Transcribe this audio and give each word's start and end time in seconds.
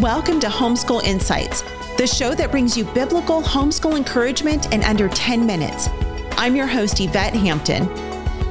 Welcome 0.00 0.40
to 0.40 0.48
Homeschool 0.48 1.02
Insights, 1.04 1.62
the 1.96 2.06
show 2.06 2.34
that 2.34 2.50
brings 2.50 2.76
you 2.76 2.84
biblical 2.84 3.40
homeschool 3.40 3.96
encouragement 3.96 4.70
in 4.74 4.84
under 4.84 5.08
10 5.08 5.46
minutes. 5.46 5.88
I'm 6.32 6.54
your 6.54 6.66
host, 6.66 7.00
Yvette 7.00 7.32
Hampton. 7.32 7.86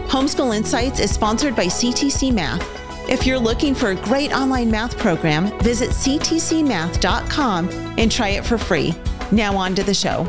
Homeschool 0.08 0.58
Insights 0.58 1.00
is 1.00 1.12
sponsored 1.12 1.55
by 1.55 1.66
CTC 1.66 2.34
Math. 2.34 2.68
If 3.08 3.28
you're 3.28 3.38
looking 3.38 3.76
for 3.76 3.92
a 3.92 3.96
great 3.96 4.34
online 4.34 4.71
math 4.71 4.97
program, 4.97 5.55
visit 5.60 5.92
ctcmath.com 5.92 7.70
and 7.70 8.12
try 8.12 8.30
it 8.30 8.43
for 8.43 8.57
free. 8.57 8.96
Now, 9.32 9.55
on 9.55 9.75
to 9.75 9.84
the 9.84 9.93
show. 9.93 10.27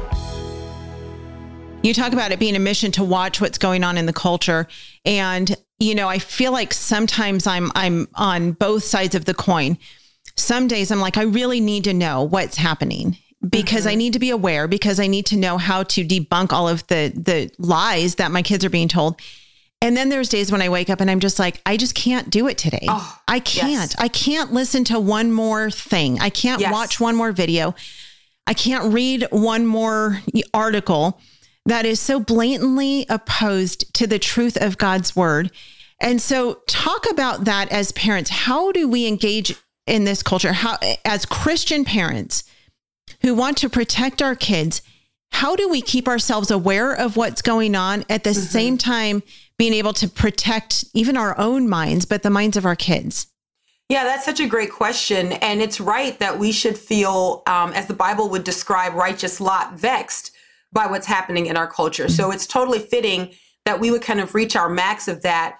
You 1.83 1.95
talk 1.95 2.13
about 2.13 2.31
it 2.33 2.39
being 2.39 2.57
a 2.57 2.61
mission 2.61 2.93
to 2.93 3.03
watch 3.03 3.41
what's 3.41 3.57
going 3.57 3.85
on 3.85 3.97
in 3.97 4.05
the 4.05 4.13
culture. 4.13 4.69
And, 5.07 5.57
you 5.79 5.95
know, 5.95 6.09
I 6.09 6.19
feel 6.19 6.53
like 6.53 6.75
sometimes 6.75 7.47
I'm 7.47 7.73
I'm 7.75 8.07
on 8.17 8.53
both 8.53 8.85
sides 8.85 9.15
of 9.15 9.25
the 9.25 9.33
coin 9.33 9.79
some 10.37 10.69
days 10.69 10.91
I'm 10.91 11.01
like, 11.01 11.17
I 11.17 11.23
really 11.23 11.61
need 11.61 11.85
to 11.85 11.95
know 11.95 12.23
what's 12.23 12.57
happening 12.57 13.17
because 13.49 13.81
mm-hmm. 13.81 13.91
I 13.91 13.95
need 13.95 14.13
to 14.15 14.19
be 14.19 14.31
aware 14.31 14.69
because 14.69 15.01
I 15.01 15.07
need 15.07 15.27
to 15.27 15.37
know 15.37 15.59
how 15.59 15.83
to 15.85 16.05
debunk 16.05 16.53
all 16.53 16.69
of 16.69 16.87
the 16.89 17.13
the 17.15 17.51
lies 17.59 18.17
that 18.17 18.31
my 18.31 18.43
kids 18.43 18.65
are 18.65 18.71
being 18.71 18.89
told. 18.89 19.21
And 19.83 19.97
then 19.97 20.09
there's 20.09 20.31
days 20.31 20.51
when 20.51 20.63
I 20.63 20.71
wake 20.71 20.89
up 20.89 21.01
and 21.01 21.11
I'm 21.11 21.21
just 21.21 21.39
like, 21.39 21.61
I 21.67 21.77
just 21.77 21.95
can't 21.95 22.31
do 22.31 22.49
it 22.49 22.57
today. 22.57 22.87
Oh, 22.89 23.19
I 23.29 23.41
can't. 23.41 23.73
Yes. 23.73 23.97
I 23.99 24.09
can't 24.09 24.53
listen 24.53 24.85
to 24.85 24.99
one 24.99 25.33
more 25.33 25.71
thing. 25.71 26.19
I 26.19 26.31
can't 26.31 26.63
yes. 26.63 26.73
watch 26.73 26.99
one 26.99 27.15
more 27.15 27.31
video. 27.31 27.75
I 28.47 28.55
can't 28.55 28.93
read 28.93 29.27
one 29.31 29.67
more 29.67 30.23
article 30.55 31.21
that 31.67 31.85
is 31.85 32.01
so 32.01 32.21
blatantly 32.21 33.05
opposed 33.09 33.93
to 33.95 34.07
the 34.07 34.19
truth 34.19 34.57
of 34.57 34.79
God's 34.79 35.15
word. 35.15 35.51
And 36.01 36.21
so, 36.21 36.63
talk 36.67 37.11
about 37.11 37.45
that 37.45 37.71
as 37.73 37.93
parents. 37.93 38.31
How 38.31 38.71
do 38.71 38.89
we 38.89 39.07
engage 39.07 39.55
in 39.87 40.05
this 40.05 40.23
culture 40.23 40.53
how 40.53 40.77
as 41.05 41.25
christian 41.27 41.85
parents 41.85 42.45
who 43.23 43.35
want 43.35 43.57
to 43.57 43.69
protect 43.69 44.21
our 44.21 44.35
kids 44.35 44.83
how 45.33 45.55
do 45.55 45.69
we 45.69 45.83
keep 45.83 46.09
ourselves 46.09 46.51
aware 46.51 46.95
of 46.95 47.17
what's 47.17 47.43
going 47.43 47.75
on 47.75 48.05
at 48.09 48.25
the 48.25 48.31
mm-hmm. 48.31 48.41
same 48.41 48.79
time 48.79 49.23
being 49.59 49.75
able 49.75 49.93
to 49.95 50.09
protect 50.09 50.85
even 50.95 51.17
our 51.17 51.39
own 51.39 51.69
minds 51.69 52.05
but 52.05 52.23
the 52.23 52.31
minds 52.31 52.57
of 52.57 52.65
our 52.65 52.77
kids? 52.77 53.27
Yeah 53.89 54.05
that's 54.05 54.25
such 54.25 54.41
a 54.41 54.47
great 54.47 54.73
question. 54.73 55.33
And 55.33 55.61
it's 55.61 55.81
right 55.81 56.19
that 56.21 56.39
we 56.39 56.53
should 56.53 56.79
feel 56.79 57.43
um, 57.47 57.73
as 57.73 57.87
the 57.87 57.95
bible 57.95 58.31
would 58.31 58.45
describe 58.45 58.95
righteous 58.95 59.41
lot 59.41 59.79
vexed 59.79 60.33
by 60.73 60.87
what's 60.87 61.07
happening 61.07 61.47
in 61.47 61.57
our 61.57 61.71
culture. 61.71 62.09
So 62.09 62.31
it's 62.31 62.47
totally 62.47 62.81
fitting 62.81 63.35
that 63.65 63.79
we 63.79 63.91
would 63.91 64.03
kind 64.03 64.21
of 64.21 64.35
reach 64.35 64.57
our 64.57 64.69
max 64.69 65.07
of 65.09 65.23
that. 65.23 65.59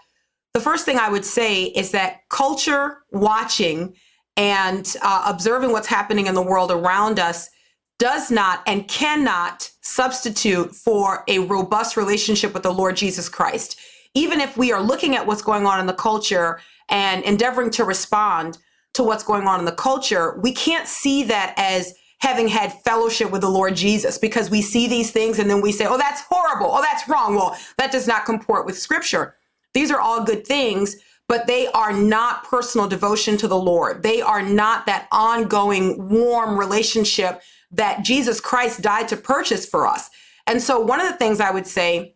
The 0.55 0.61
first 0.61 0.87
thing 0.87 0.97
i 0.97 1.11
would 1.11 1.27
say 1.27 1.65
is 1.65 1.91
that 1.91 2.21
culture 2.31 2.99
watching 3.13 3.95
and 4.37 4.97
uh, 5.03 5.25
observing 5.27 5.73
what's 5.73 5.87
happening 5.87 6.27
in 6.27 6.35
the 6.35 6.43
world 6.43 6.71
around 6.71 7.19
us 7.19 7.51
does 7.99 8.31
not 8.31 8.63
and 8.67 8.87
cannot 8.89 9.71
substitute 9.81 10.75
for 10.75 11.25
a 11.29 11.39
robust 11.39 11.97
relationship 11.97 12.53
with 12.53 12.63
the 12.63 12.73
Lord 12.73 12.97
Jesus 12.97 13.29
Christ. 13.29 13.79
Even 14.15 14.41
if 14.41 14.57
we 14.57 14.73
are 14.73 14.83
looking 14.83 15.17
at 15.17 15.27
what's 15.27 15.43
going 15.43 15.67
on 15.67 15.81
in 15.81 15.87
the 15.87 15.95
culture 15.95 16.61
and 16.89 17.25
endeavoring 17.25 17.71
to 17.71 17.85
respond 17.85 18.59
to 18.95 19.03
what's 19.03 19.25
going 19.25 19.47
on 19.47 19.59
in 19.59 19.65
the 19.65 19.73
culture, 19.73 20.39
we 20.43 20.53
can't 20.53 20.89
see 20.89 21.23
that 21.25 21.55
as 21.57 21.95
having 22.19 22.49
had 22.49 22.73
fellowship 22.83 23.31
with 23.31 23.43
the 23.43 23.49
Lord 23.49 23.77
Jesus 23.77 24.19
because 24.19 24.51
we 24.51 24.63
see 24.63 24.89
these 24.89 25.11
things 25.11 25.39
and 25.39 25.51
then 25.51 25.61
we 25.61 25.73
say, 25.73 25.87
oh, 25.87 25.99
that's 25.99 26.23
horrible. 26.23 26.69
Oh, 26.71 26.83
that's 26.83 27.09
wrong. 27.09 27.35
Well, 27.35 27.57
that 27.79 27.93
does 27.93 28.07
not 28.07 28.25
comport 28.25 28.65
with 28.65 28.79
scripture. 28.79 29.37
These 29.75 29.91
are 29.91 30.01
all 30.01 30.25
good 30.25 30.47
things, 30.47 30.97
but 31.29 31.47
they 31.47 31.67
are 31.69 31.93
not 31.93 32.45
personal 32.45 32.89
devotion 32.89 33.37
to 33.39 33.49
the 33.49 33.59
Lord. 33.59 34.03
They 34.03 34.21
are 34.21 34.43
not 34.43 34.87
that 34.87 35.09
ongoing 35.11 36.09
warm 36.09 36.59
relationship 36.59 37.43
that 37.73 38.05
Jesus 38.05 38.41
Christ 38.41 38.83
died 38.83 39.09
to 39.09 39.17
purchase 39.17 39.67
for 39.67 39.87
us. 39.87 40.09
And 40.47 40.63
so, 40.63 40.81
one 40.81 41.01
of 41.01 41.09
the 41.09 41.17
things 41.17 41.41
I 41.41 41.51
would 41.51 41.67
say 41.67 42.15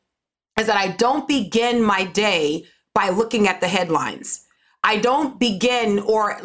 is 0.59 0.67
that 0.67 0.77
I 0.77 0.89
don't 0.89 1.27
begin 1.27 1.83
my 1.83 2.05
day 2.05 2.67
by 2.95 3.09
looking 3.09 3.49
at 3.49 3.61
the 3.61 3.69
headlines. 3.69 4.47
I 4.85 4.99
don't 4.99 5.39
begin, 5.39 5.99
or 6.01 6.41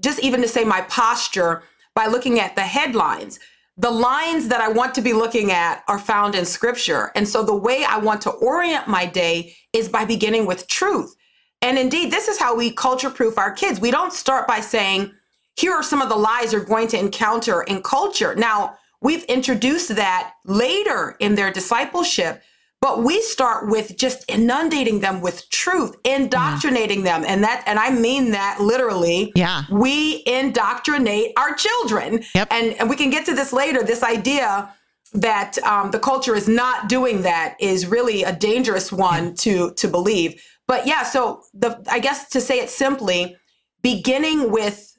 just 0.00 0.20
even 0.20 0.40
to 0.42 0.48
say 0.48 0.64
my 0.64 0.82
posture, 0.82 1.62
by 1.94 2.06
looking 2.06 2.38
at 2.38 2.54
the 2.54 2.62
headlines. 2.62 3.40
The 3.76 3.90
lines 3.90 4.48
that 4.48 4.60
I 4.60 4.68
want 4.68 4.94
to 4.94 5.02
be 5.02 5.12
looking 5.12 5.50
at 5.50 5.82
are 5.88 5.98
found 5.98 6.36
in 6.36 6.44
scripture. 6.44 7.10
And 7.16 7.28
so, 7.28 7.42
the 7.42 7.56
way 7.56 7.84
I 7.84 7.98
want 7.98 8.20
to 8.22 8.30
orient 8.30 8.86
my 8.86 9.04
day 9.04 9.56
is 9.72 9.88
by 9.88 10.04
beginning 10.04 10.46
with 10.46 10.68
truth. 10.68 11.16
And 11.64 11.78
indeed, 11.78 12.12
this 12.12 12.28
is 12.28 12.38
how 12.38 12.54
we 12.54 12.70
culture 12.70 13.08
proof 13.08 13.38
our 13.38 13.50
kids. 13.50 13.80
We 13.80 13.90
don't 13.90 14.12
start 14.12 14.46
by 14.46 14.60
saying, 14.60 15.12
here 15.56 15.72
are 15.72 15.82
some 15.82 16.02
of 16.02 16.10
the 16.10 16.16
lies 16.16 16.52
you're 16.52 16.62
going 16.62 16.88
to 16.88 16.98
encounter 16.98 17.62
in 17.62 17.80
culture. 17.80 18.34
Now, 18.34 18.76
we've 19.00 19.24
introduced 19.24 19.96
that 19.96 20.34
later 20.44 21.16
in 21.20 21.36
their 21.36 21.50
discipleship, 21.50 22.42
but 22.82 23.02
we 23.02 23.22
start 23.22 23.70
with 23.70 23.96
just 23.96 24.30
inundating 24.30 25.00
them 25.00 25.22
with 25.22 25.48
truth, 25.48 25.96
indoctrinating 26.04 26.98
yeah. 26.98 27.18
them. 27.18 27.24
And 27.26 27.42
that, 27.44 27.62
and 27.66 27.78
I 27.78 27.88
mean 27.88 28.32
that 28.32 28.58
literally. 28.60 29.32
Yeah. 29.34 29.62
We 29.70 30.22
indoctrinate 30.26 31.32
our 31.38 31.54
children. 31.54 32.24
Yep. 32.34 32.48
And, 32.50 32.74
and 32.74 32.90
we 32.90 32.96
can 32.96 33.08
get 33.08 33.24
to 33.24 33.34
this 33.34 33.54
later, 33.54 33.82
this 33.82 34.02
idea 34.02 34.70
that 35.14 35.56
um, 35.58 35.92
the 35.92 35.98
culture 35.98 36.34
is 36.34 36.48
not 36.48 36.88
doing 36.88 37.22
that 37.22 37.56
is 37.58 37.86
really 37.86 38.24
a 38.24 38.32
dangerous 38.34 38.92
one 38.92 39.34
to 39.36 39.72
to 39.74 39.88
believe. 39.88 40.42
But 40.66 40.86
yeah, 40.86 41.02
so 41.02 41.42
the 41.52 41.82
I 41.90 41.98
guess 41.98 42.28
to 42.30 42.40
say 42.40 42.60
it 42.60 42.70
simply, 42.70 43.36
beginning 43.82 44.50
with 44.50 44.98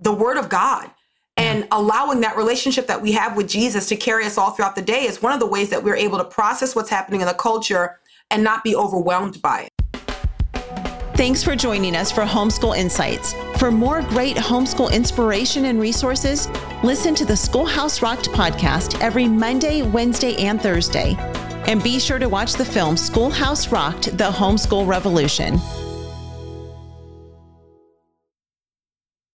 the 0.00 0.12
word 0.12 0.36
of 0.36 0.48
God 0.48 0.90
and 1.36 1.64
mm-hmm. 1.64 1.72
allowing 1.72 2.20
that 2.20 2.36
relationship 2.36 2.86
that 2.86 3.00
we 3.00 3.12
have 3.12 3.36
with 3.36 3.48
Jesus 3.48 3.88
to 3.88 3.96
carry 3.96 4.24
us 4.24 4.38
all 4.38 4.50
throughout 4.50 4.74
the 4.74 4.82
day 4.82 5.04
is 5.04 5.22
one 5.22 5.32
of 5.32 5.40
the 5.40 5.46
ways 5.46 5.70
that 5.70 5.82
we're 5.82 5.96
able 5.96 6.18
to 6.18 6.24
process 6.24 6.76
what's 6.76 6.90
happening 6.90 7.20
in 7.20 7.26
the 7.26 7.34
culture 7.34 7.98
and 8.30 8.42
not 8.42 8.64
be 8.64 8.74
overwhelmed 8.74 9.40
by 9.40 9.62
it. 9.62 9.72
Thanks 11.16 11.42
for 11.42 11.56
joining 11.56 11.96
us 11.96 12.12
for 12.12 12.24
Homeschool 12.24 12.76
Insights. 12.76 13.32
For 13.58 13.70
more 13.70 14.02
great 14.02 14.36
homeschool 14.36 14.92
inspiration 14.92 15.64
and 15.64 15.80
resources, 15.80 16.50
listen 16.84 17.14
to 17.14 17.24
the 17.24 17.36
Schoolhouse 17.36 18.02
Rocked 18.02 18.28
podcast 18.32 19.00
every 19.00 19.26
Monday, 19.26 19.80
Wednesday, 19.80 20.36
and 20.36 20.60
Thursday. 20.60 21.16
And 21.66 21.82
be 21.82 21.98
sure 21.98 22.18
to 22.18 22.28
watch 22.28 22.54
the 22.54 22.64
film 22.64 22.96
Schoolhouse 22.96 23.72
Rocked 23.72 24.16
The 24.16 24.30
Homeschool 24.30 24.86
Revolution. 24.86 25.58